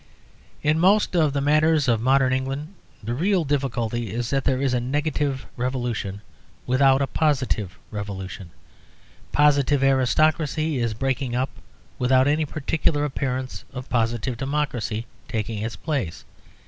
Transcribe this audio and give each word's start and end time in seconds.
In 0.63 0.79
most 0.79 1.15
of 1.15 1.31
the 1.31 1.41
matters 1.41 1.87
of 1.87 2.01
modern 2.01 2.33
England, 2.33 2.73
the 3.03 3.13
real 3.13 3.43
difficulty 3.43 4.11
is 4.11 4.31
that 4.31 4.45
there 4.45 4.59
is 4.59 4.73
a 4.73 4.79
negative 4.79 5.45
revolution 5.55 6.21
without 6.65 7.03
a 7.03 7.05
positive 7.05 7.77
revolution. 7.91 8.49
Positive 9.31 9.83
aristocracy 9.83 10.79
is 10.79 10.95
breaking 10.95 11.35
up 11.35 11.51
without 11.99 12.27
any 12.27 12.45
particular 12.47 13.05
appearance 13.05 13.63
of 13.73 13.89
positive 13.91 14.37
democracy 14.37 15.05
taking 15.27 15.59
its 15.61 15.75
place. 15.75 16.25